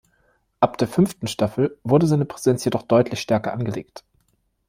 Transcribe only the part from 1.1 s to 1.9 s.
Staffel